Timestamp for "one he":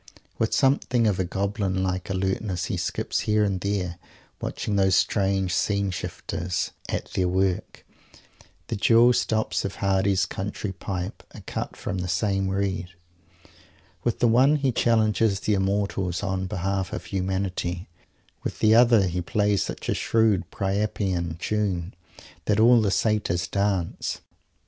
14.27-14.71